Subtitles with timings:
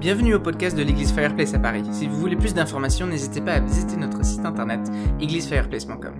[0.00, 1.82] Bienvenue au podcast de l'église Fireplace à Paris.
[1.92, 4.80] Si vous voulez plus d'informations, n'hésitez pas à visiter notre site internet
[5.20, 6.14] églisefireplace.com.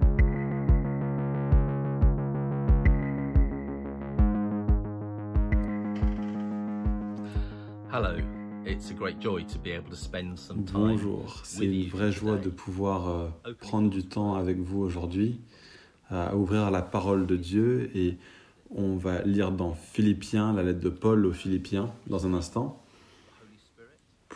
[10.74, 15.40] Bonjour, c'est une vraie joie de pouvoir euh, prendre du temps avec vous aujourd'hui,
[16.10, 18.18] à ouvrir la parole de Dieu et
[18.74, 22.78] on va lire dans Philippiens, la lettre de Paul aux Philippiens dans un instant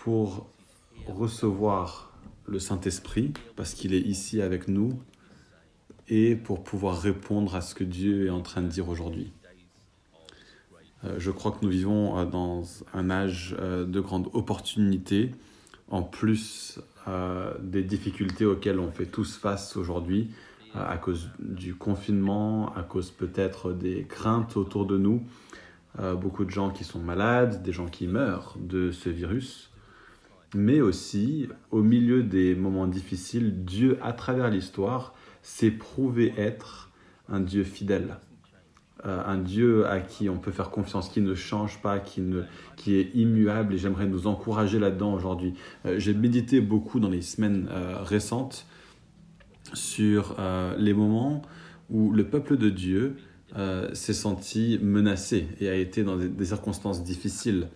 [0.05, 0.47] pour
[1.07, 2.13] recevoir
[2.45, 5.01] le Saint-Esprit, parce qu'il est ici avec nous,
[6.09, 9.33] et pour pouvoir répondre à ce que Dieu est en train de dire aujourd'hui.
[11.05, 15.31] Euh, je crois que nous vivons euh, dans un âge euh, de grande opportunité,
[15.89, 16.79] en plus
[17.63, 20.31] des difficultés auxquelles on fait tous face aujourd'hui,
[20.75, 25.23] à cause du confinement, à cause peut-être des craintes autour de nous,
[25.99, 29.71] beaucoup de gens qui sont malades, des gens qui meurent de ce virus
[30.55, 36.91] mais aussi au milieu des moments difficiles, Dieu, à travers l'histoire, s'est prouvé être
[37.29, 38.17] un Dieu fidèle,
[39.05, 42.23] euh, un Dieu à qui on peut faire confiance, qui ne change pas, qui,
[42.89, 45.55] est immuable, et j'aimerais nous encourager là-dedans aujourd'hui.
[45.85, 48.67] Euh, j'ai médité beaucoup dans les semaines euh, récentes
[49.73, 50.37] sur
[50.79, 51.43] les moments
[51.91, 53.17] où le peuple de Dieu
[53.93, 57.69] s'est senti menacé et a été dans des circonstances difficiles.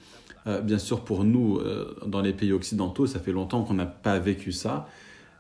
[0.49, 3.87] Euh, bien sûr, pour nous, euh, dans les pays occidentaux, ça fait longtemps qu'on n'a
[3.87, 4.89] pas vécu ça,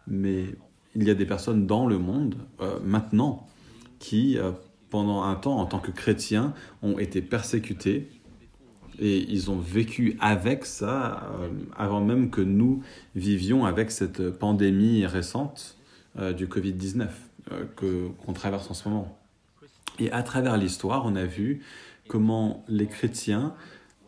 [0.06, 0.44] mais
[0.94, 3.46] il y a des personnes dans le monde, euh, maintenant,
[3.98, 4.38] qui,
[4.90, 8.08] pendant un temps, en tant que chrétiens, ont été persécutés
[9.00, 11.32] et ils ont vécu avec ça
[11.76, 12.84] avant même que nous
[13.16, 15.76] vivions avec cette pandémie récente
[16.36, 17.08] du Covid-19
[17.74, 19.18] qu'on traverse en ce moment.
[19.98, 21.60] Et à travers l'histoire, on a vu
[22.06, 23.54] comment les chrétiens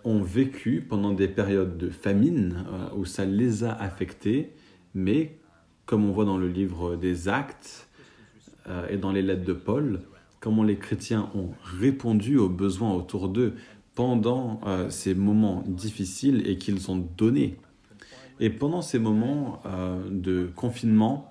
[0.04, 4.52] ont vécu pendant des périodes de famine euh, où ça les a affectés,
[4.94, 5.38] mais
[5.86, 7.88] comme on voit dans le livre des Actes
[8.68, 10.00] euh, et dans les lettres de Paul,
[10.40, 13.54] comment les chrétiens ont répondu aux besoins autour d'eux
[13.94, 17.56] pendant euh, ces moments difficiles et qu'ils ont donné.
[18.38, 19.60] Et pendant ces moments
[20.08, 21.30] de confinement,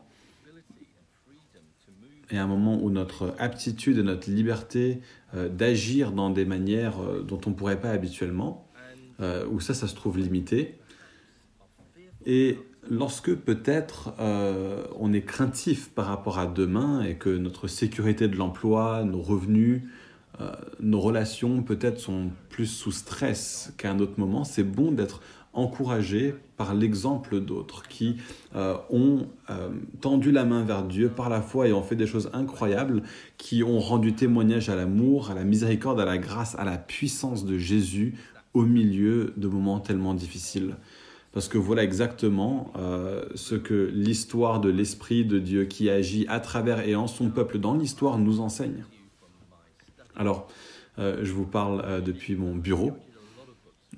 [2.32, 5.02] et un moment où notre aptitude et notre liberté
[5.34, 8.68] d'agir dans des manières euh, dont on ne pourrait pas habituellement,
[9.22, 10.80] euh, où ça, ça se trouve limité.
[12.26, 12.58] Et
[12.90, 14.14] lorsque peut-être
[14.98, 19.84] on est craintif par rapport à demain et que notre sécurité de l'emploi, nos revenus,
[20.82, 25.22] nos relations peut-être sont plus sous stress qu'à un autre moment, c'est bon d'être
[25.54, 28.18] encouragés par l'exemple d'autres qui
[28.56, 29.70] euh, ont euh,
[30.02, 33.04] tendu la main vers Dieu par la foi et ont fait des choses incroyables,
[33.38, 37.46] qui ont rendu témoignage à l'amour, à la miséricorde, à la grâce, à la puissance
[37.46, 38.16] de Jésus
[38.54, 40.76] au milieu de moments tellement difficiles.
[41.32, 46.40] Parce que voilà exactement euh, ce que l'histoire de l'Esprit de Dieu qui agit à
[46.40, 48.84] travers et en son peuple dans l'histoire nous enseigne.
[50.16, 50.48] Alors,
[50.98, 52.92] je vous parle depuis mon bureau,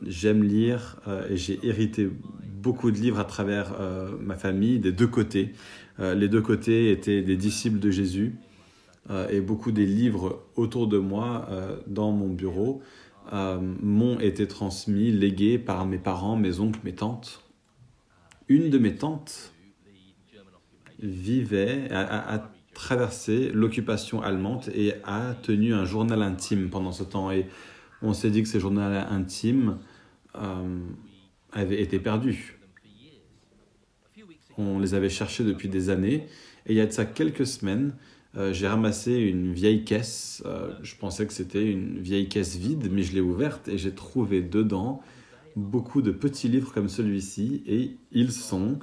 [0.05, 2.09] J'aime lire euh, et j'ai hérité
[2.43, 5.53] beaucoup de livres à travers euh, ma famille des deux côtés.
[5.99, 8.35] Euh, les deux côtés étaient des disciples de Jésus
[9.31, 11.49] et beaucoup des livres autour de moi
[11.87, 12.81] dans mon bureau
[13.33, 17.43] m'ont été transmis, légués par mes parents, mes oncles, mes tantes.
[18.47, 19.53] Une de mes tantes
[20.99, 27.31] vivait, a, a traversé l'occupation allemande et a tenu un journal intime pendant ce temps.
[27.31, 27.47] Et
[28.03, 29.79] on s'est dit que ces journaux intimes
[30.35, 30.79] euh,
[31.51, 32.57] avaient été perdus.
[34.57, 36.27] On les avait cherchés depuis des années.
[36.65, 37.95] Et il y a de ça quelques semaines,
[38.37, 40.43] euh, j'ai ramassé une vieille caisse.
[40.45, 43.93] Euh, je pensais que c'était une vieille caisse vide, mais je l'ai ouverte et j'ai
[43.93, 45.01] trouvé dedans
[45.55, 47.63] beaucoup de petits livres comme celui-ci.
[47.65, 48.79] Et ils sont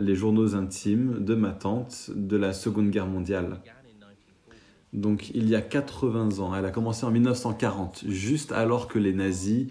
[0.00, 3.60] les journaux intimes de ma tante de la Seconde Guerre mondiale.
[4.92, 9.12] Donc il y a 80 ans, elle a commencé en 1940, juste alors que les
[9.12, 9.66] nazis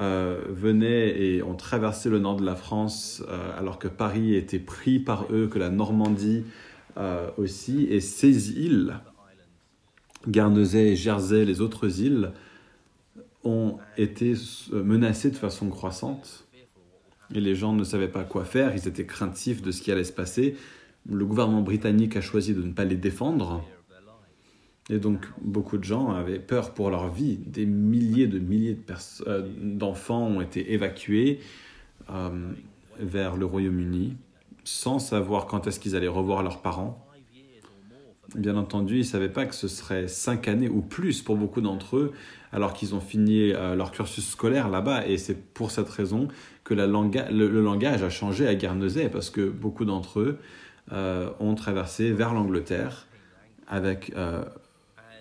[0.00, 4.58] euh, venaient et ont traversé le nord de la France, euh, alors que Paris était
[4.58, 6.42] pris par eux, que la Normandie
[6.96, 8.98] euh, aussi, et ces îles,
[10.26, 12.32] Guernesey, Jersey, les autres îles,
[13.44, 14.34] ont été
[14.72, 16.44] menacées de façon croissante.
[17.32, 20.04] Et les gens ne savaient pas quoi faire, ils étaient craintifs de ce qui allait
[20.04, 20.56] se passer.
[21.08, 23.62] Le gouvernement britannique a choisi de ne pas les défendre
[24.90, 27.36] et donc, beaucoup de gens avaient peur pour leur vie.
[27.36, 28.78] Des milliers de milliers
[29.26, 31.40] euh, d'enfants ont été évacués
[32.10, 32.52] euh,
[32.98, 34.16] vers le Royaume-Uni
[34.64, 37.06] sans savoir quand est-ce qu'ils allaient revoir leurs parents.
[38.34, 41.60] Bien entendu, ils ne savaient pas que ce serait cinq années ou plus pour beaucoup
[41.60, 42.12] d'entre eux,
[42.52, 45.06] alors qu'ils ont fini euh, leur cursus scolaire là-bas.
[45.06, 46.28] Et c'est pour cette raison
[46.64, 50.38] que la le, langage a changé à Guernesey, parce que beaucoup d'entre eux
[50.92, 53.06] euh, ont traversé vers l'Angleterre
[53.66, 54.44] avec euh,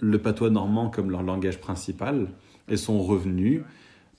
[0.03, 2.27] le patois normand comme leur langage principal
[2.67, 3.61] et sont revenus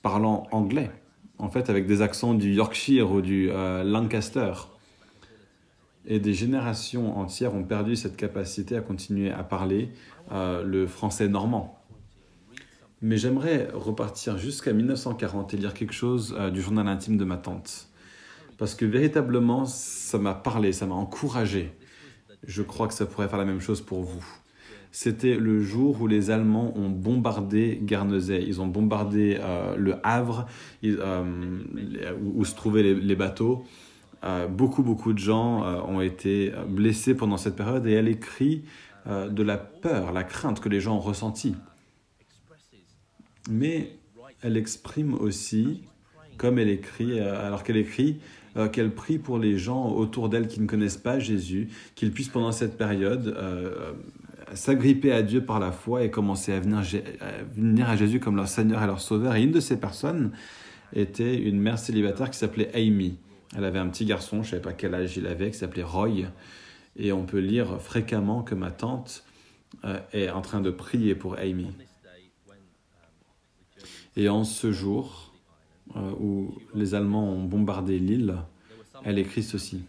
[0.02, 0.90] parlant anglais,
[1.38, 4.52] en fait avec des accents du Yorkshire ou du Lancaster.
[6.06, 9.90] Et des générations entières ont perdu cette capacité à continuer à parler
[10.32, 11.78] euh, le français normand.
[13.00, 17.38] Mais j'aimerais repartir jusqu'à 1940 et lire quelque chose euh, du journal intime de ma
[17.38, 17.88] tante.
[18.58, 21.72] Parce que véritablement, ça m'a parlé, ça m'a encouragé.
[22.46, 24.24] Je crois que ça pourrait faire la même chose pour vous.
[24.96, 28.44] C'était le jour où les Allemands ont bombardé Guernesey.
[28.46, 30.46] Ils ont bombardé euh, le Havre,
[30.84, 33.64] où, se trouvaient les bateaux.
[34.22, 38.62] Euh, beaucoup, beaucoup de gens euh, ont été blessés pendant cette période et elle écrit
[39.08, 41.56] euh, de la peur, la crainte que les gens ont ressentie.
[43.50, 43.98] Mais
[44.42, 45.82] elle exprime aussi,
[46.38, 48.20] comme elle écrit, alors qu'elle écrit,
[48.72, 52.52] qu'elle prie pour les gens autour d'elle qui ne connaissent pas Jésus, qu'ils puissent pendant
[52.52, 53.36] cette période
[54.54, 58.82] s'agripper à Dieu par la foi et commencer à venir, à Jésus comme leur Seigneur
[58.82, 59.34] et leur Sauveur.
[59.36, 60.32] Et une de ces personnes
[60.92, 63.18] était une mère célibataire qui s'appelait Amy.
[63.56, 65.82] Elle avait un petit garçon, je ne savais pas quel âge il avait, qui s'appelait
[65.82, 66.26] Roy.
[66.96, 69.24] Et on peut lire fréquemment que ma tante
[69.84, 71.68] euh, est en train de prier pour Amy.
[74.16, 75.32] Et en ce jour
[75.96, 78.36] euh, où les Allemands ont bombardé l'île,
[79.04, 79.82] elle écrit ceci.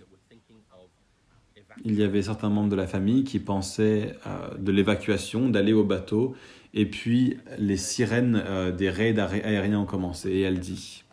[1.83, 5.83] Il y avait certains membres de la famille qui pensaient euh, de l'évacuation, d'aller au
[5.83, 6.35] bateau,
[6.73, 8.43] et puis les sirènes
[8.77, 10.29] des raids aériens ont commencé.
[10.31, 11.03] Et elle dit,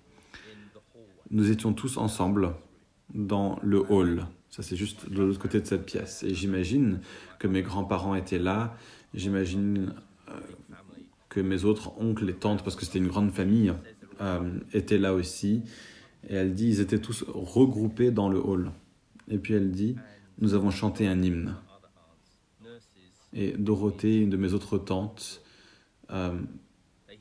[1.30, 2.54] nous étions tous ensemble
[3.14, 4.26] dans le hall.
[4.50, 6.22] Ça, c'est juste de l'autre côté de cette pièce.
[6.22, 7.00] Et j'imagine
[7.38, 8.76] que mes grands-parents étaient là.
[9.14, 9.94] J'imagine
[10.28, 10.32] euh,
[11.30, 13.72] que mes autres oncles et tantes, parce que c'était une grande famille,
[14.20, 15.62] euh, étaient là aussi.
[16.28, 18.72] Et elle dit, ils étaient tous regroupés dans le hall.
[19.28, 19.96] Et puis elle dit,
[20.38, 21.56] nous avons chanté un hymne.
[23.34, 25.42] Et Dorothée, une de mes autres tantes,
[26.10, 26.38] euh,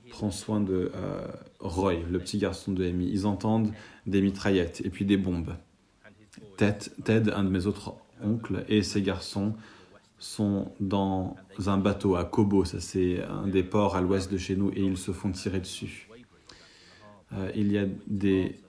[0.10, 1.26] prend soin de euh,
[1.60, 3.10] Roy, le petit garçon de Amy.
[3.10, 3.72] Ils entendent
[4.06, 5.56] des mitraillettes et puis des bombes.
[6.58, 9.56] Ted, un de mes autres oncles, et ses garçons
[10.20, 11.36] sont dans
[11.66, 14.82] un bateau à Kobo, ça c'est un des ports à l'ouest de chez nous, et
[14.82, 16.08] ils se font tirer dessus.
[17.34, 18.60] Euh, il y a des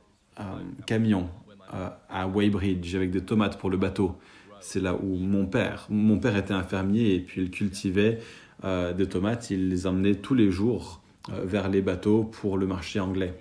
[0.86, 1.28] camions
[1.72, 4.16] à Weybridge avec des tomates pour le bateau.
[4.60, 8.20] C'est là où mon père, mon père était un fermier et puis il cultivait
[8.62, 12.98] des tomates, il les emmenait tous les jours euh, vers les bateaux pour le marché
[12.98, 13.32] anglais.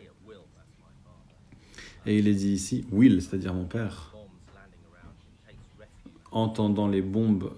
[2.05, 4.15] Et il est dit ici, Will, c'est-à-dire mon père,
[6.31, 7.53] entendant les bombes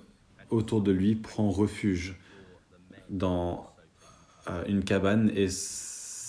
[0.50, 2.16] autour de lui, prend refuge
[3.10, 3.70] dans
[4.50, 5.50] euh, une cabane et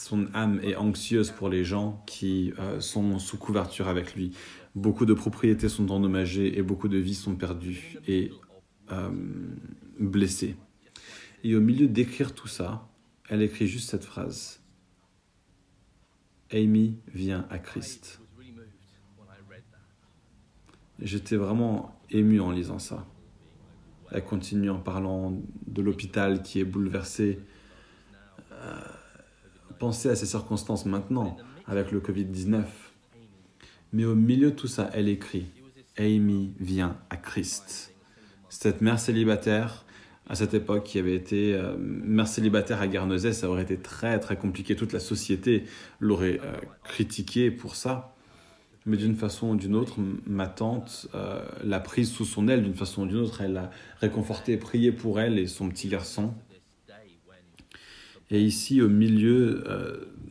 [0.05, 4.37] son âme est anxieuse pour les gens qui euh, sont sous couverture avec lui.
[4.75, 8.31] Beaucoup de propriétés sont endommagées et beaucoup de vies sont perdues et
[9.99, 10.57] blessées.
[11.43, 12.87] Et au milieu d'écrire tout ça,
[13.31, 14.61] elle écrit juste cette phrase.
[16.53, 18.21] Amy vient à Christ.
[21.01, 23.07] J'étais vraiment ému en lisant ça.
[24.11, 27.41] Elle continue en parlant de l'hôpital qui est bouleversé.
[28.53, 28.81] Euh,
[29.79, 32.65] pensez à ces circonstances maintenant, avec le Covid-19.
[33.93, 35.47] Mais au milieu de tout ça, elle écrit
[35.99, 37.95] Amy vient à Christ.
[38.49, 39.85] Cette mère célibataire
[40.29, 44.19] à cette époque qui avait été euh, mère célibataire à Guernesey, ça aurait été très
[44.19, 44.75] très compliqué.
[44.75, 45.65] Toute la société
[46.01, 48.15] l'aurait euh, critiqué pour ça.
[48.87, 52.75] Mais d'une façon ou d'une autre, ma tante euh, l'a prise sous son aile d'une
[52.75, 53.41] façon ou d'une autre.
[53.41, 56.35] Elle l'a réconfortée, prié pour elle et son petit garçon.
[58.35, 59.63] Et ici, au milieu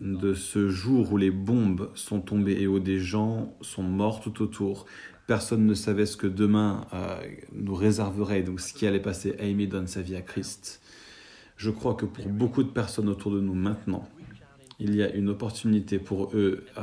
[0.02, 4.44] de ce jour où les bombes sont tombées et où des gens sont morts tout
[4.44, 4.86] autour,
[5.28, 7.16] Personne ne savait ce que demain euh,
[7.54, 9.36] nous réserverait, donc ce qui allait passer.
[9.40, 10.82] Amy donne sa vie à Christ.
[11.56, 14.06] Je crois que pour beaucoup de personnes autour de nous maintenant,
[14.80, 16.82] il y a une opportunité pour eux euh,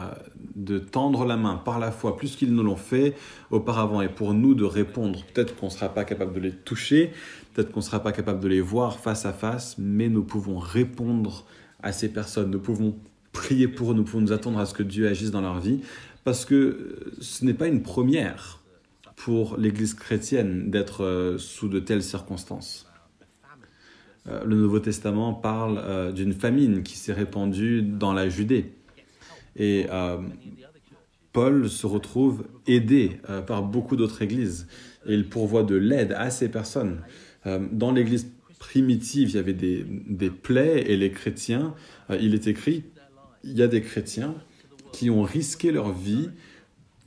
[0.54, 3.14] de tendre la main par la foi, plus qu'ils ne l'ont fait
[3.50, 5.22] auparavant, et pour nous de répondre.
[5.34, 7.12] Peut-être qu'on ne sera pas capable de les toucher,
[7.60, 10.58] peut-être qu'on ne sera pas capable de les voir face à face, mais nous pouvons
[10.58, 11.44] répondre
[11.82, 12.96] à ces personnes, nous pouvons
[13.32, 15.80] prier pour eux, nous pouvons nous attendre à ce que Dieu agisse dans leur vie,
[16.24, 18.62] parce que ce n'est pas une première
[19.14, 22.90] pour l'Église chrétienne d'être euh, sous de telles circonstances.
[24.26, 28.72] Euh, le Nouveau Testament parle euh, d'une famine qui s'est répandue dans la Judée.
[29.56, 29.86] Et
[31.32, 34.68] Paul se retrouve aidé par beaucoup d'autres églises.
[35.06, 37.00] Et il pourvoit de l'aide à ces personnes.
[37.46, 41.74] Euh, dans l'Église primitive, il y avait des, plaies et les chrétiens,
[42.10, 42.84] euh, il est écrit,
[43.44, 44.34] il y a des chrétiens
[44.92, 46.30] qui ont risqué leur vie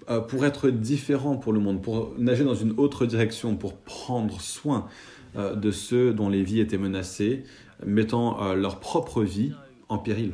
[0.10, 4.42] euh, pour être différents pour le monde, pour nager dans une autre direction, pour prendre
[4.42, 4.88] soin
[5.36, 7.44] de ceux dont les vies étaient menacées,
[7.84, 9.52] mettant leur propre vie
[9.90, 10.34] en péril.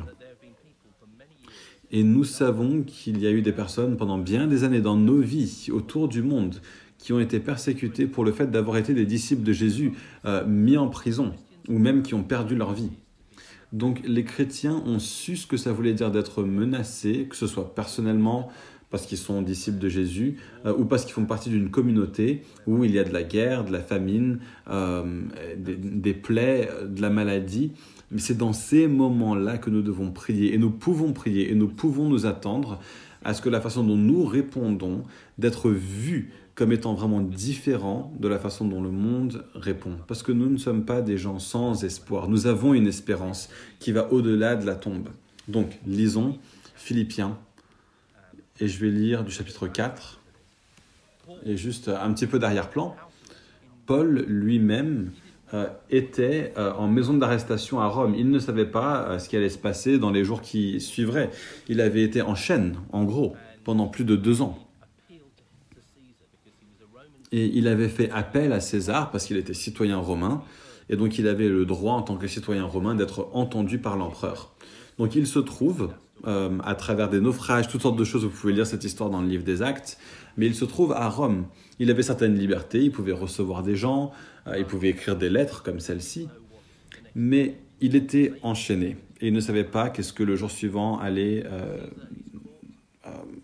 [1.90, 5.20] Et nous savons qu'il y a eu des personnes pendant bien des années dans nos
[5.20, 6.60] vies, autour du monde,
[7.00, 9.92] qui ont été persécutées pour le fait d'avoir été des disciples de Jésus,
[10.26, 11.32] euh, mis en prison,
[11.68, 12.90] ou même qui ont perdu leur vie.
[13.72, 17.74] Donc les chrétiens ont su ce que ça voulait dire d'être menacés, que ce soit
[17.74, 18.50] personnellement,
[18.90, 22.84] parce qu'ils sont disciples de Jésus, euh, ou parce qu'ils font partie d'une communauté où
[22.84, 25.22] il y a de la guerre, de la famine, euh,
[25.56, 27.72] des, des plaies, de la maladie.
[28.10, 30.52] Mais c'est dans ces moments-là que nous devons prier.
[30.52, 32.80] Et nous pouvons prier et nous pouvons nous attendre
[33.24, 35.04] à ce que la façon dont nous répondons,
[35.38, 39.96] d'être vus comme étant vraiment différent de la façon dont le monde répond.
[40.06, 42.28] Parce que nous ne sommes pas des gens sans espoir.
[42.28, 43.48] Nous avons une espérance
[43.78, 45.08] qui va au-delà de la tombe.
[45.48, 46.38] Donc, lisons
[46.74, 47.38] Philippiens.
[48.60, 50.20] Et je vais lire du chapitre 4.
[51.46, 52.94] Et juste un petit peu d'arrière-plan.
[53.86, 55.12] Paul lui-même
[55.54, 58.14] euh, était euh, en maison d'arrestation à Rome.
[58.14, 61.30] Il ne savait pas euh, ce qui allait se passer dans les jours qui suivraient.
[61.68, 64.58] Il avait été en chaîne, en gros, pendant plus de deux ans.
[67.32, 70.42] Et il avait fait appel à César parce qu'il était citoyen romain.
[70.88, 74.52] Et donc il avait le droit, en tant que citoyen romain, d'être entendu par l'empereur.
[74.98, 75.90] Donc il se trouve,
[76.26, 79.22] euh, à travers des naufrages, toutes sortes de choses, vous pouvez lire cette histoire dans
[79.22, 79.98] le livre des Actes,
[80.36, 81.46] mais il se trouve à Rome.
[81.78, 84.10] Il avait certaines libertés, il pouvait recevoir des gens,
[84.48, 86.28] euh, il pouvait écrire des lettres comme celle-ci,
[87.14, 91.44] mais il était enchaîné et il ne savait pas qu'est-ce que le jour suivant allait,
[91.46, 91.86] euh,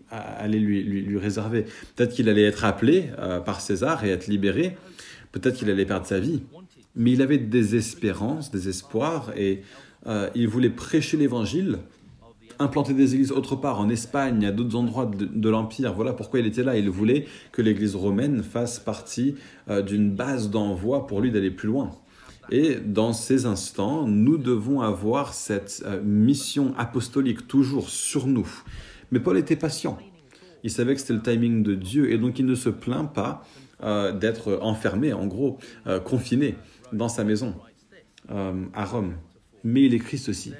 [0.09, 1.65] allait lui, lui, lui, réserver.
[1.95, 4.77] Peut-être qu'il allait être appelé euh, par César et être libéré,
[5.31, 6.41] peut-être qu'il allait perdre sa vie,
[6.95, 9.61] mais il avait des espérances, des espoirs et
[10.07, 11.79] euh, il voulait prêcher l'évangile
[12.59, 15.93] implanter des églises autre part, en Espagne, à d'autres endroits de, l'Empire.
[15.93, 16.77] Voilà pourquoi il était là.
[16.77, 19.35] Il voulait que l'église romaine fasse partie
[19.69, 21.91] euh, d'une base d'envoi pour lui d'aller plus loin.
[22.49, 28.47] Et dans ces instants, nous devons avoir cette euh, mission apostolique toujours sur nous.
[29.11, 29.97] Mais Paul était patient.
[30.63, 33.45] Il savait que c'était le timing de Dieu et donc il ne se plaint pas
[33.83, 36.55] euh, d'être enfermé, en gros, euh, confiné
[36.93, 37.55] dans sa maison
[38.73, 39.13] à Rome.
[39.63, 40.51] Mais il écrit ceci.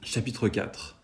[0.00, 0.96] Chapitre 4.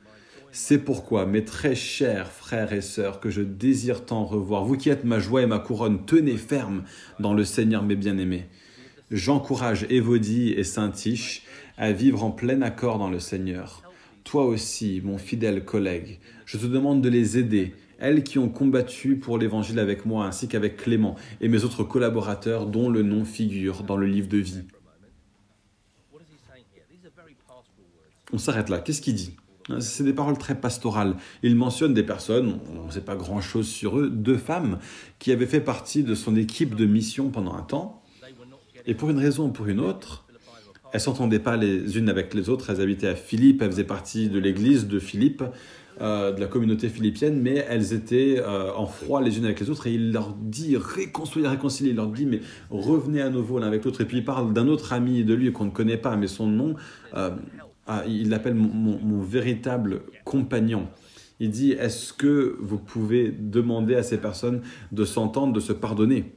[0.53, 4.89] C'est pourquoi, mes très chers frères et sœurs, que je désire tant revoir, vous qui
[4.89, 6.85] êtes ma joie et ma couronne, tenez ferme
[7.19, 8.47] dans le Seigneur, mes bien-aimés.
[9.11, 11.43] J'encourage Évodie et Saint-Tiche
[11.79, 13.83] à vivre en plein accord dans le Seigneur.
[14.23, 19.17] Toi aussi, mon fidèle collègue, je te demande de les aider, elles qui ont combattu
[19.17, 23.83] pour l'Évangile avec moi, ainsi qu'avec Clément et mes autres collaborateurs dont le nom figure
[23.83, 24.65] dans le livre de vie.
[28.35, 28.79] On s'arrête là.
[28.79, 29.37] Qu'est-ce qu'il dit?
[29.81, 31.17] C'est des paroles très pastorales.
[31.43, 34.79] Il mentionne des personnes, on ne sait pas grand-chose sur eux, deux femmes
[35.19, 38.03] qui avaient fait partie de son équipe de mission pendant un temps.
[38.88, 40.25] Et pour une raison ou pour une autre,
[40.92, 42.71] elles s'entendaient pas les unes avec les autres.
[42.71, 45.45] Elles habitaient à Philippe, elles faisaient partie de l'église de Philippe,
[46.00, 49.68] euh, de la communauté philippienne, mais elles étaient euh, en froid les unes avec les
[49.68, 49.88] autres.
[49.88, 51.90] Et il leur dit réconcilier, réconcilier.
[51.90, 52.40] Il leur dit mais
[52.71, 54.00] revenez à nouveau l'un avec l'autre.
[54.00, 56.47] Et puis il parle d'un autre ami de lui qu'on ne connaît pas, mais son
[56.47, 56.75] nom.
[57.14, 57.30] Euh,
[57.87, 60.88] ah, il l'appelle mon, véritable compagnon.
[61.40, 66.33] Il dit, est-ce que vous pouvez demander à ces personnes de s'entendre, de se pardonner?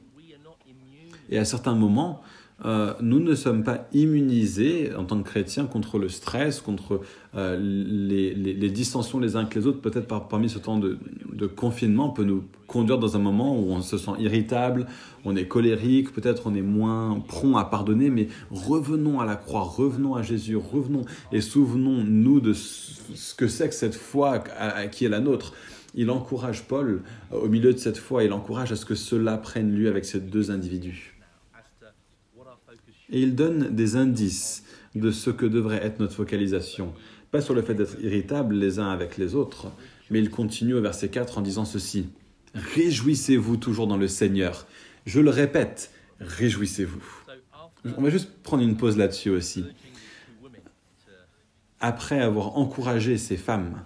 [1.28, 2.22] Et à certains moments,
[2.64, 7.00] euh, nous ne sommes pas immunisés en tant que chrétiens contre le stress, contre
[7.34, 9.80] euh, les, les, les, dissensions les uns avec les autres.
[9.80, 10.98] Peut-être par, parmi ce temps de,
[11.32, 14.86] de, confinement peut nous conduire dans un moment où on se sent irritable,
[15.24, 19.62] on est colérique, peut-être on est moins prompt à pardonner, mais revenons à la croix,
[19.62, 24.38] revenons à Jésus, revenons et souvenons-nous de ce que c'est que cette foi
[24.90, 25.52] qui est la nôtre.
[25.94, 27.02] Il encourage Paul,
[27.32, 30.20] au milieu de cette foi, il encourage à ce que cela prenne lieu avec ces
[30.20, 31.11] deux individus.
[33.12, 34.64] Et il donne des indices
[34.94, 36.92] de ce que devrait être notre focalisation.
[37.30, 39.70] Pas sur le fait d'être irritables les uns avec les autres,
[40.10, 42.08] mais il continue au verset 4 en disant ceci.
[42.54, 44.66] Réjouissez-vous toujours dans le Seigneur.
[45.06, 45.90] Je le répète,
[46.20, 47.02] réjouissez-vous.
[47.96, 49.64] On va juste prendre une pause là-dessus aussi.
[51.80, 53.82] Après avoir encouragé ces femmes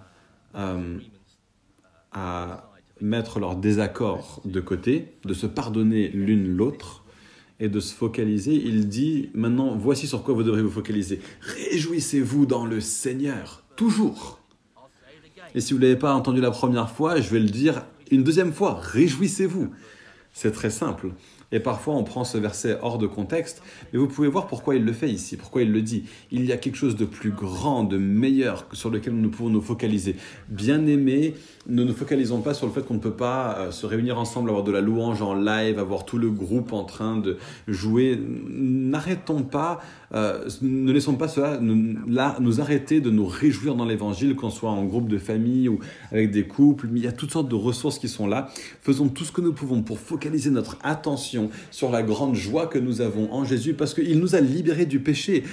[0.55, 0.99] euh,
[2.11, 7.03] à mettre leur désaccord de côté, de se pardonner l'une l'autre,
[7.59, 11.19] et de se focaliser, il dit maintenant, voici sur quoi vous devrez vous focaliser.
[11.41, 14.39] Réjouissez-vous dans le Seigneur, toujours.
[15.55, 18.23] Et si vous ne l'avez pas entendu la première fois, je vais le dire une
[18.23, 19.69] deuxième fois, réjouissez-vous.
[20.33, 21.09] C'est très simple.
[21.51, 23.61] Et parfois, on prend ce verset hors de contexte,
[23.91, 26.03] mais vous pouvez voir pourquoi il le fait ici, pourquoi il le dit.
[26.29, 29.61] Il y a quelque chose de plus grand, de meilleur, sur lequel nous pouvons nous
[29.61, 30.17] focaliser.
[30.49, 31.35] Bien aimé,
[31.67, 34.49] ne nous focalisons pas sur le fait qu'on ne peut pas euh, se réunir ensemble,
[34.49, 37.37] avoir de la louange en live, avoir tout le groupe en train de
[37.67, 38.19] jouer.
[38.49, 39.79] N'arrêtons pas,
[40.13, 41.59] euh, ne laissons pas cela
[42.07, 45.79] là, nous arrêter de nous réjouir dans l'évangile, qu'on soit en groupe de famille ou
[46.11, 46.87] avec des couples.
[46.91, 48.49] Mais il y a toutes sortes de ressources qui sont là.
[48.81, 52.79] Faisons tout ce que nous pouvons pour focaliser notre attention sur la grande joie que
[52.79, 55.43] nous avons en Jésus parce qu'il nous a libérés du péché.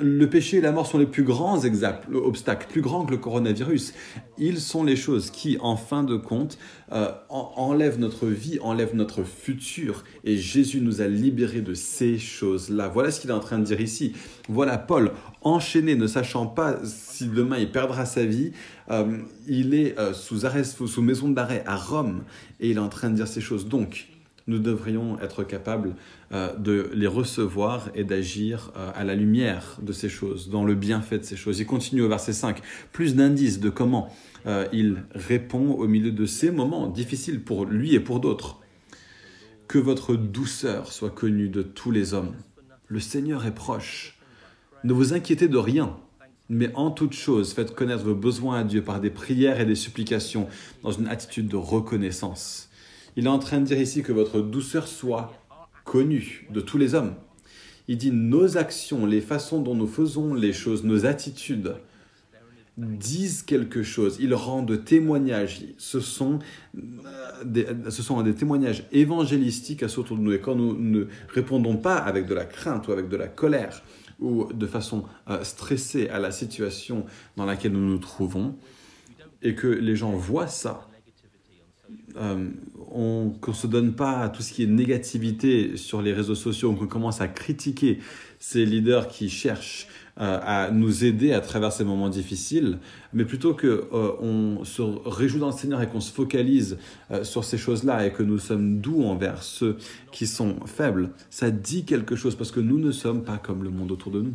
[0.00, 3.94] Le péché et la mort sont les plus grands obstacles, plus grands que le coronavirus.
[4.38, 6.58] Ils sont les choses qui, en fin de compte,
[6.92, 10.04] euh, enlèvent notre vie, enlèvent notre futur.
[10.24, 12.88] Et Jésus nous a libérés de ces choses-là.
[12.88, 14.14] Voilà ce qu'il est en train de dire ici.
[14.48, 15.12] Voilà Paul,
[15.42, 18.52] enchaîné, ne sachant pas si demain il perdra sa vie.
[18.90, 22.22] Euh, il est euh, sous, arrêt, sous maison d'arrêt à Rome
[22.60, 23.68] et il est en train de dire ces choses.
[23.68, 24.08] Donc,
[24.46, 25.94] nous devrions être capables
[26.32, 31.18] euh, de les recevoir et d'agir à la lumière de ces choses, dans le bienfait
[31.18, 31.60] de ces choses.
[31.60, 32.60] Il continue au verset 5,
[32.92, 34.12] plus d'indices de comment
[34.72, 38.58] il répond au milieu de ces moments difficiles pour lui et pour d'autres.
[39.68, 42.34] Que votre douceur soit connue de tous les hommes.
[42.92, 44.18] Le Seigneur est proche.
[44.82, 45.96] Ne vous inquiétez de rien,
[46.48, 49.76] mais en toute chose, faites connaître vos besoins à Dieu par des prières et des
[49.76, 50.48] supplications,
[50.82, 52.68] dans une attitude de reconnaissance.
[53.14, 55.32] Il est en train de dire ici que votre douceur soit
[55.84, 57.14] connue de tous les hommes.
[57.86, 61.76] Il dit nos actions, les façons dont nous faisons les choses, nos attitudes
[62.86, 65.64] disent quelque chose, ils rendent témoignage.
[65.78, 66.38] Ce sont
[66.76, 70.32] euh, des, ce sont des témoignages évangélistiques à ce autour de nous.
[70.32, 73.82] Et quand nous ne répondons pas avec de la crainte ou avec de la colère
[74.18, 77.06] ou de façon euh, stressée à la situation
[77.36, 78.56] dans laquelle nous nous trouvons,
[79.42, 80.86] et que les gens voient ça,
[82.16, 82.48] euh,
[82.92, 86.34] on, qu'on ne se donne pas à tout ce qui est négativité sur les réseaux
[86.34, 87.98] sociaux, qu'on commence à critiquer
[88.38, 89.86] ces leaders qui cherchent
[90.22, 92.78] à nous aider à travers ces moments difficiles,
[93.12, 96.78] mais plutôt que euh, on se réjouit dans le Seigneur et qu'on se focalise
[97.22, 99.76] sur ces choses-là et que nous sommes doux envers ceux
[100.12, 103.70] qui sont faibles, ça dit quelque chose parce que nous ne sommes pas comme le
[103.70, 104.34] monde autour de nous.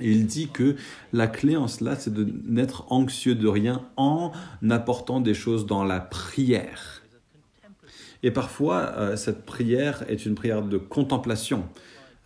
[0.00, 0.76] Et il dit que
[1.12, 4.32] la clé en cela, c'est de n'être anxieux de rien en
[4.70, 7.02] apportant des choses dans la prière.
[8.22, 11.64] Et parfois, euh, cette prière est une prière de contemplation.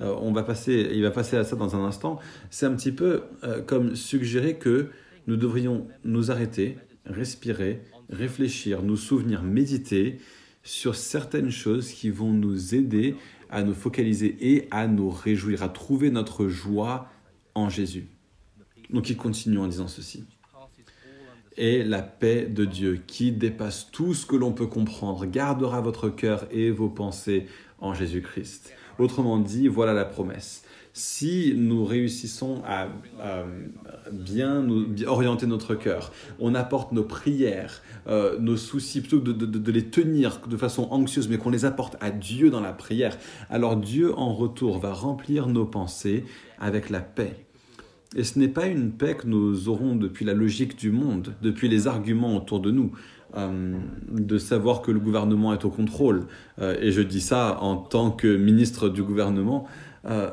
[0.02, 2.18] Euh, on va passer, il va passer à ça dans un instant.
[2.50, 4.88] C'est un petit peu euh, comme suggérer que
[5.26, 10.18] nous devrions nous arrêter, respirer, réfléchir, nous souvenir, méditer
[10.64, 13.16] sur certaines choses qui vont nous aider
[13.50, 17.08] à nous focaliser et à nous réjouir, à trouver notre joie
[17.54, 18.06] en Jésus.
[18.90, 20.24] Donc il continue en disant ceci.
[21.58, 26.08] Et la paix de Dieu qui dépasse tout ce que l'on peut comprendre gardera votre
[26.08, 27.46] cœur et vos pensées
[27.78, 28.72] en Jésus-Christ.
[28.98, 30.64] Autrement dit, voilà la promesse.
[30.94, 32.88] Si nous réussissons à,
[34.12, 34.66] bien,
[35.06, 40.40] orienter notre cœur, on apporte nos prières, euh, nos soucis, plutôt que de, les tenir
[40.46, 43.16] de façon anxieuse, mais qu'on les apporte à Dieu dans la prière,
[43.48, 46.24] alors Dieu en retour va remplir nos pensées
[46.58, 47.36] avec la paix.
[48.14, 51.68] Et ce n'est pas une paix que nous aurons depuis la logique du monde, depuis
[51.68, 52.92] les arguments autour de nous,
[53.36, 53.78] euh,
[54.10, 56.26] de savoir que le gouvernement est au contrôle.
[56.60, 59.66] Euh, et je dis ça en tant que ministre du gouvernement.
[60.04, 60.30] Euh,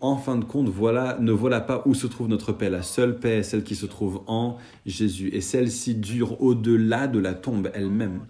[0.00, 2.70] en fin de compte, voilà, ne voilà pas où se trouve notre paix.
[2.70, 5.30] La seule paix est celle qui se trouve en Jésus.
[5.32, 8.20] Et celle-ci dure au-delà de la tombe elle-même.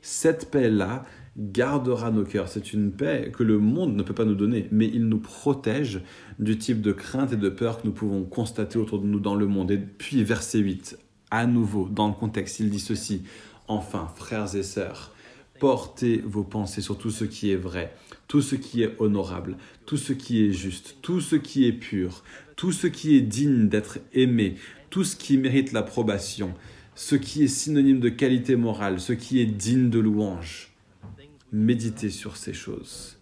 [0.00, 1.04] Cette paix-là,
[1.38, 2.48] gardera nos cœurs.
[2.48, 6.00] C'est une paix que le monde ne peut pas nous donner, mais il nous protège
[6.38, 9.34] du type de crainte et de peur que nous pouvons constater autour de nous dans
[9.34, 9.70] le monde.
[9.70, 10.98] Et puis verset 8,
[11.36, 13.22] à nouveau, dans le contexte, il dit ceci,
[13.68, 15.12] Enfin, frères et sœurs,
[15.58, 17.94] portez vos pensées sur tout ce qui est vrai,
[18.28, 22.22] tout ce qui est honorable, tout ce qui est juste, tout ce qui est pur,
[22.54, 24.54] tout ce qui est digne d'être aimé,
[24.88, 26.54] tout ce qui mérite l'approbation,
[26.94, 30.76] ce qui est synonyme de qualité morale, ce qui est digne de louange
[31.52, 33.18] méditez sur ces choses.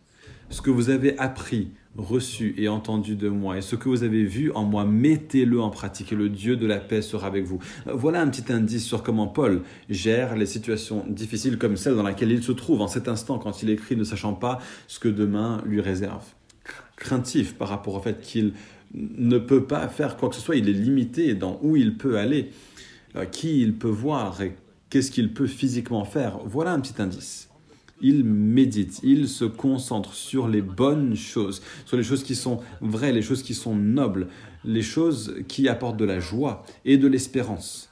[0.50, 4.24] Ce que vous avez appris, reçu et entendu de moi, et ce que vous avez
[4.24, 7.59] vu en moi, mettez-le en pratique, et le Dieu de la paix sera avec vous.
[7.87, 12.33] Voilà un petit indice sur comment Paul gère les situations difficiles comme celle dans laquelle
[12.33, 15.62] il se trouve en cet instant quand il écrit ne sachant pas ce que demain
[15.64, 16.24] lui réserve.
[16.96, 18.52] Craintif par rapport au fait qu'il
[18.94, 22.18] ne peut pas faire quoi que ce soit, il est limité dans où il peut
[22.18, 22.50] aller,
[23.16, 24.57] euh, qui il peut voir et
[24.90, 26.38] qu'est-ce qu'il peut physiquement faire.
[26.44, 27.48] Voilà un petit indice
[28.00, 33.12] il médite, il se concentre sur les bonnes choses, sur les choses qui sont vraies,
[33.12, 34.28] les choses qui sont nobles,
[34.64, 37.90] les choses qui apportent de la joie et de l'espérance.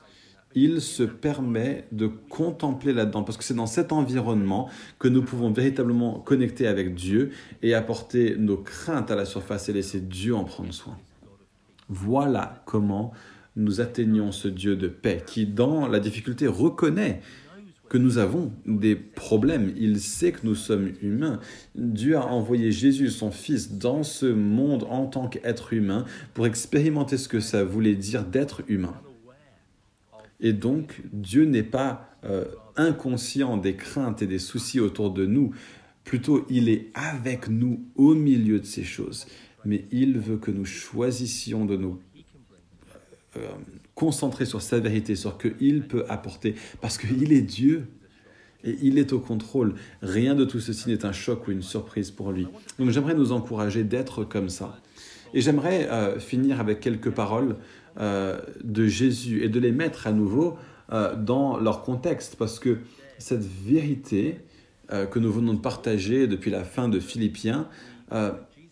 [0.55, 5.51] il se permet de contempler là-dedans, parce que c'est dans cet environnement que nous pouvons
[5.51, 7.31] véritablement connecter avec Dieu
[7.63, 10.99] et apporter nos craintes à la surface et laisser Dieu en prendre soin.
[11.89, 13.13] Voilà comment
[13.57, 17.21] nous atteignons ce Dieu de paix qui, dans la difficulté, reconnaît
[17.93, 19.71] que nous avons des problèmes.
[19.77, 21.41] Il sait que nous sommes humains.
[21.75, 27.19] Dieu a envoyé Jésus, son Fils, dans ce monde en tant qu'être humain pour expérimenter
[27.19, 28.95] ce que ça voulait dire d'être humain.
[30.41, 35.51] Et donc, Dieu n'est pas euh, inconscient des craintes et des soucis autour de nous.
[36.05, 39.27] Plutôt, il est avec nous au milieu de ces choses.
[39.67, 42.01] Mais il veut que nous choisissions de nous
[43.37, 43.51] euh,
[44.03, 47.87] concentrer sur sa vérité, sur ce qu'il peut apporter, parce qu'il est Dieu
[48.65, 49.75] et il est au contrôle.
[50.03, 52.49] Rien de tout ceci n'est un choc ou une surprise pour lui.
[52.81, 54.77] Donc j'aimerais nous encourager d'être comme ça.
[55.35, 57.55] Et j'aimerais euh, finir avec quelques paroles
[58.01, 60.57] euh, de Jésus et de les mettre à nouveau
[61.17, 62.81] dans leur contexte, parce que
[63.17, 64.41] cette vérité
[64.91, 67.67] que nous venons de partager depuis la fin de Philippiens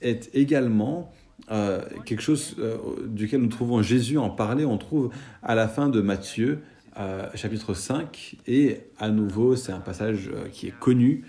[0.02, 1.14] est également
[1.50, 5.10] euh, quelque chose euh, duquel nous trouvons Jésus en parler, on trouve
[5.42, 6.60] à la fin de Matthieu,
[6.98, 11.24] euh, chapitre 5, et à nouveau, c'est un passage qui est connu,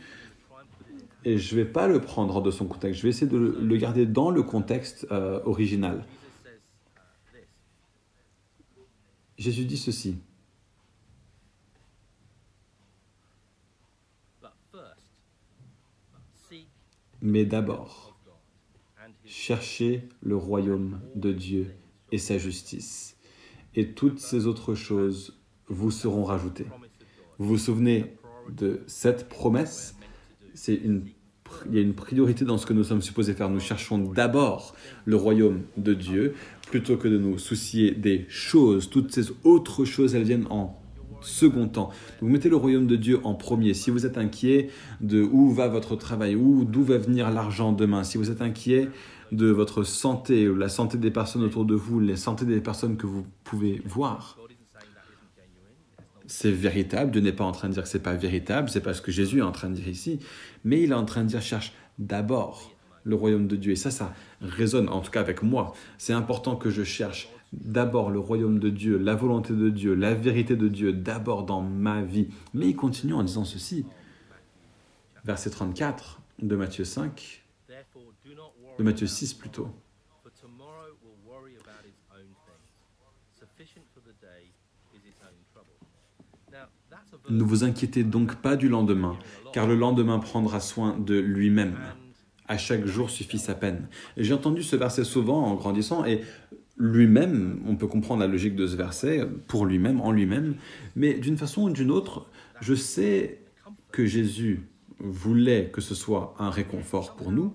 [1.24, 3.78] et je ne vais pas le prendre de son contexte, je vais essayer de le
[3.78, 5.08] garder dans le contexte
[5.46, 6.04] original.
[9.38, 10.18] Jésus dit ceci.
[17.24, 18.11] Mais d'abord,
[19.34, 21.68] Cherchez le royaume de Dieu
[22.12, 23.16] et sa justice,
[23.76, 25.40] et toutes ces autres choses
[25.70, 26.66] vous seront rajoutées.
[27.38, 28.18] Vous vous souvenez
[28.50, 29.96] de cette promesse?
[30.54, 31.06] C'est une
[31.70, 33.50] il y a une priorité dans ce que nous sommes supposés faire.
[33.50, 36.34] Nous cherchons d'abord le royaume de Dieu
[36.70, 38.90] plutôt que de nous soucier des choses.
[38.90, 40.78] Toutes ces autres choses, elles viennent en
[41.22, 41.92] second temps.
[42.20, 43.74] Vous mettez le royaume de Dieu en premier.
[43.74, 48.04] Si vous êtes inquiet de où va votre travail, ou d'où va venir l'argent demain,
[48.04, 48.90] si vous êtes inquiet
[49.32, 53.08] de votre santé, la santé des personnes autour de vous, la santé des personnes que
[53.08, 54.38] vous pouvez voir.
[56.28, 58.94] C'est véritable, Dieu n'est pas en train de dire que c'est pas véritable, c'est pas
[58.94, 60.20] ce que Jésus est en train de dire ici,
[60.64, 62.72] mais il est en train de dire cherche d'abord
[63.04, 63.72] le royaume de Dieu.
[63.74, 65.74] Et ça, ça résonne, en tout cas avec moi.
[65.98, 70.14] C'est important que je cherche d'abord le royaume de Dieu, la volonté de Dieu, la
[70.14, 72.30] vérité de Dieu, d'abord dans ma vie.
[72.54, 73.86] Mais il continue en disant ceci.
[75.26, 77.41] Verset 34 de Matthieu 5
[78.78, 79.70] de Matthieu 6 plutôt.
[87.30, 89.18] Ne vous inquiétez donc pas du lendemain,
[89.54, 91.78] car le lendemain prendra soin de lui-même.
[92.48, 93.88] À chaque jour suffit sa peine.
[94.18, 96.22] J'ai entendu ce verset souvent en grandissant, et
[96.78, 100.56] lui-même, on peut comprendre la logique de ce verset, pour lui-même, en lui-même,
[100.96, 102.28] mais d'une façon ou d'une autre,
[102.60, 103.40] je sais
[103.92, 104.68] que Jésus
[105.00, 107.54] voulait que ce soit un réconfort pour nous,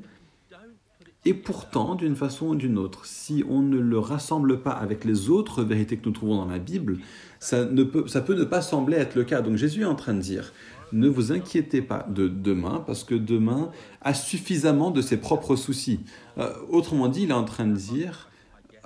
[1.26, 5.28] et pourtant, d'une façon ou d'une autre, si on ne le rassemble pas avec les
[5.28, 6.98] autres vérités que nous trouvons dans la Bible,
[7.40, 9.40] ça, ne peut, ça peut ne pas sembler être le cas.
[9.40, 10.52] Donc Jésus est en train de dire,
[10.92, 13.70] ne vous inquiétez pas de demain, parce que demain
[14.02, 15.98] a suffisamment de ses propres soucis.
[16.38, 18.30] Euh, autrement dit, il est en train de dire,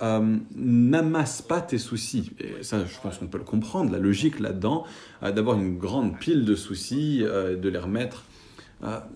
[0.01, 2.31] euh, n'amasse pas tes soucis.
[2.39, 4.83] Et ça, je pense qu'on peut le comprendre, la logique là-dedans,
[5.21, 8.23] euh, d'avoir une grande pile de soucis, de les remettre,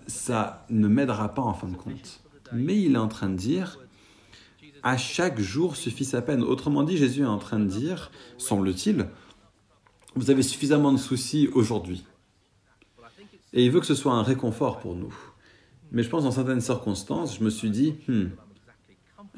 [0.06, 2.20] ça ne m'aidera pas en fin de compte
[2.52, 3.78] mais il est en train de dire
[4.82, 6.42] à chaque jour suffit sa peine.
[6.42, 9.08] Autrement dit, Jésus est en train de dire, semble-t-il,
[10.14, 12.04] vous avez suffisamment de soucis aujourd'hui.
[13.52, 15.14] Et il veut que ce soit un réconfort pour nous.
[15.90, 18.26] Mais je pense dans certaines circonstances, je me suis dit, hmm,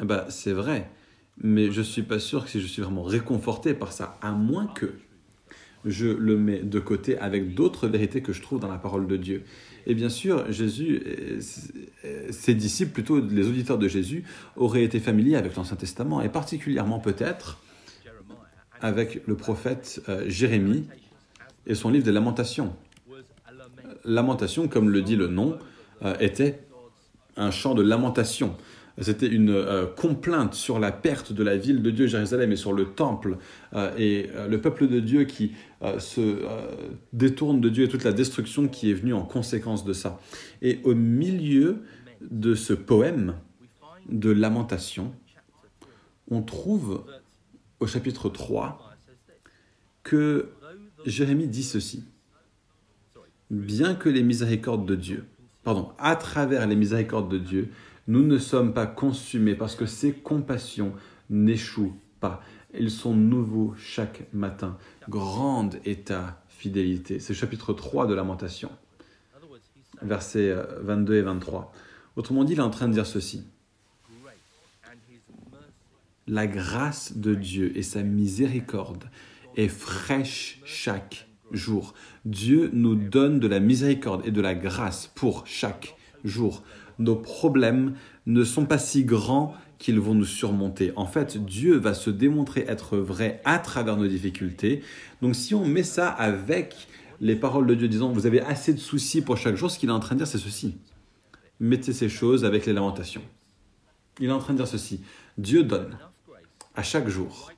[0.01, 0.91] eh ben, c'est vrai,
[1.39, 4.33] mais je ne suis pas sûr que si je suis vraiment réconforté par ça, à
[4.33, 4.99] moins que
[5.89, 9.17] je le mets de côté avec d'autres vérités que je trouve dans la parole de
[9.17, 9.43] Dieu.
[9.87, 11.03] Et bien sûr, Jésus,
[12.31, 14.25] ses disciples, plutôt les auditeurs de Jésus,
[14.57, 17.59] auraient été familiers avec l'Ancien Testament, et particulièrement peut-être
[18.81, 20.87] avec le prophète euh, Jérémie
[21.67, 22.75] et son livre des Lamentations.
[24.05, 25.59] Lamentation, comme le dit le nom,
[26.03, 26.61] euh, était
[27.37, 28.57] un chant de lamentation.
[29.01, 32.73] C'était une euh, complainte sur la perte de la ville de Dieu, Jérusalem, et sur
[32.73, 33.39] le temple,
[33.75, 35.53] euh, et euh, le peuple de Dieu qui
[36.01, 36.43] se
[37.13, 40.19] détourne de Dieu et toute la destruction qui est venue en conséquence de ça.
[40.61, 41.83] Et au milieu
[42.21, 43.37] de ce poème
[44.09, 45.13] de lamentation,
[46.33, 47.05] on trouve
[47.79, 48.97] au chapitre 3
[50.03, 50.49] que
[51.07, 52.03] Jérémie dit ceci.
[53.51, 55.27] Bien que les miséricordes de Dieu,
[55.63, 57.69] pardon, à travers les miséricordes de Dieu,
[58.09, 60.95] nous ne sommes pas consumés parce que ses compassions
[61.31, 62.43] n'échouent pas.
[62.77, 64.79] Ils sont nouveaux chaque matin.
[65.09, 67.21] Grande est ta fidélité.
[67.21, 68.71] C'est chapitre 3 de Lamentation,
[70.03, 71.73] versets 22 et 23.
[72.17, 73.45] Autrement dit, il est en train de dire ceci.
[76.27, 79.05] La grâce de Dieu et sa miséricorde
[79.57, 81.95] est fraîche chaque jour.
[82.25, 86.63] Dieu nous donne de la miséricorde et de la grâce pour chaque jour.
[86.99, 87.95] Nos problèmes
[88.27, 90.93] ne sont pas si grands qu'ils vont nous surmonter.
[90.97, 94.83] En fait, Dieu va se démontrer être vrai à travers nos difficultés.
[95.23, 96.89] Donc si on met ça avec
[97.21, 99.89] les paroles de Dieu disant, vous avez assez de soucis pour chaque jour, ce qu'il
[99.89, 100.77] est en train de dire, c'est ceci.
[101.61, 103.23] Mettez ces choses avec les lamentations.
[104.21, 105.01] Il est en train de dire ceci.
[105.37, 105.97] Dieu donne
[106.75, 107.53] à chaque jour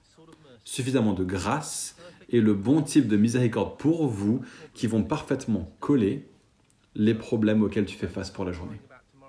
[0.65, 1.97] suffisamment de grâce
[2.29, 4.43] et le bon type de miséricorde pour vous
[4.75, 6.29] qui vont parfaitement coller
[6.95, 8.81] les problèmes auxquels tu fais face pour la journée.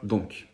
[0.04, 0.48] Donc,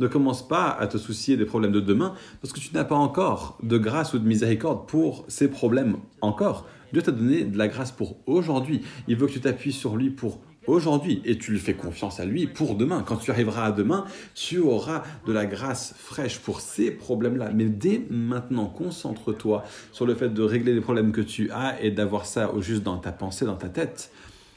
[0.00, 2.96] ne commence pas à te soucier des problèmes de demain parce que tu n'as pas
[2.96, 6.66] encore de grâce ou de miséricorde pour ces problèmes encore.
[6.92, 8.82] Dieu t'a donné de la grâce pour aujourd'hui.
[9.08, 12.24] Il veut que tu t'appuies sur lui pour aujourd'hui et tu lui fais confiance à
[12.24, 13.02] lui pour demain.
[13.06, 17.50] Quand tu arriveras à demain, tu auras de la grâce fraîche pour ces problèmes-là.
[17.54, 21.90] Mais dès maintenant, concentre-toi sur le fait de régler les problèmes que tu as et
[21.90, 24.10] d'avoir ça juste dans ta pensée, dans ta tête.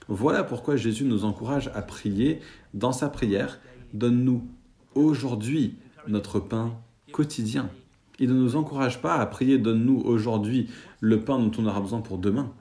[0.07, 2.39] Voilà pourquoi Jésus nous encourage à prier
[2.73, 3.59] dans sa prière.
[3.97, 4.43] Donne-nous
[4.93, 5.73] aujourd'hui
[6.07, 6.75] notre pain
[7.11, 7.71] quotidien.
[8.19, 12.01] Il ne nous encourage pas à prier Donne-nous aujourd'hui le pain dont on aura besoin
[12.01, 12.53] pour demain.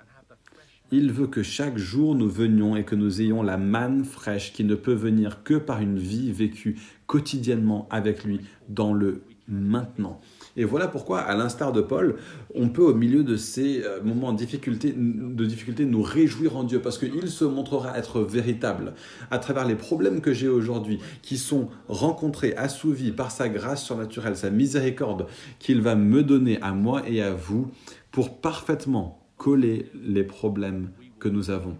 [0.90, 4.64] Il veut que chaque jour nous venions et que nous ayons la manne fraîche qui
[4.64, 10.22] ne peut venir que par une vie vécue quotidiennement avec lui dans le maintenant.
[10.57, 12.16] Et voilà pourquoi, à l'instar de Paul,
[12.55, 16.64] on peut au milieu de ces euh, moments de difficulté, de difficulté nous réjouir en
[16.64, 18.95] Dieu, parce qu'il se montrera être véritable
[19.31, 24.37] à travers les problèmes que j'ai aujourd'hui, qui sont rencontrés, assouvis par sa grâce surnaturelle,
[24.37, 25.27] sa miséricorde
[25.59, 27.71] qu'il va me donner à moi et à vous
[28.11, 31.77] pour parfaitement coller les problèmes que nous avons.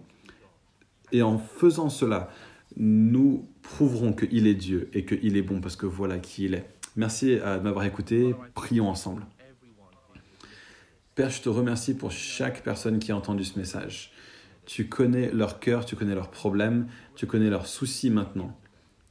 [1.11, 2.29] Et en faisant cela,
[2.75, 6.76] nous prouverons qu'il est Dieu et qu'il est bon parce que voilà qui il est.
[6.97, 8.35] Merci de m'avoir écouté.
[8.55, 9.23] Prions ensemble.
[11.13, 14.11] Père, je te remercie pour chaque personne qui a entendu ce message.
[14.65, 18.57] Tu connais leur cœur, tu connais leurs problèmes, tu connais leurs soucis maintenant.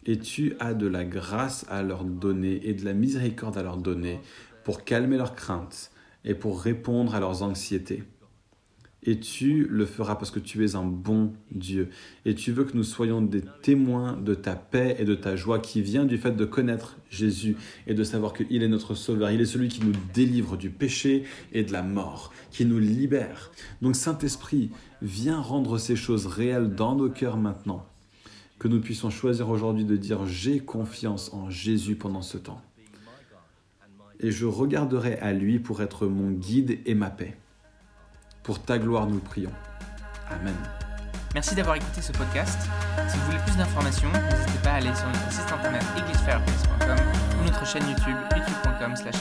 [0.04, 3.76] Et tu as de la grâce à leur donner et de la miséricorde à leur
[3.76, 4.20] donner
[4.64, 5.92] pour calmer leurs craintes
[6.24, 8.02] et pour répondre à leurs anxiétés
[9.06, 11.90] et tu le feras parce que tu es un bon Dieu.
[12.24, 15.60] Et tu veux que nous soyons des témoins de ta paix et de ta joie
[15.60, 19.30] qui vient du fait de connaître Jésus et de savoir qu'il est notre Sauveur.
[19.30, 23.52] Il est celui qui nous délivre du péché et de la mort, qui nous libère.
[23.80, 27.86] Donc Saint-Esprit, viens rendre ces choses réelles dans nos cœurs maintenant.
[28.58, 32.60] Que nous puissions choisir aujourd'hui de dire j'ai confiance en Jésus pendant ce temps.
[34.18, 37.36] Et je regarderai à lui pour être mon guide et ma paix.
[38.46, 39.50] Pour ta gloire, nous prions.
[40.30, 40.54] Amen.
[41.34, 42.60] Merci d'avoir écouté ce podcast.
[43.08, 46.96] Si vous voulez plus d'informations, n'hésitez pas à aller sur notre site internet églisefireplace.com
[47.40, 49.16] ou notre chaîne YouTube youtube.com slash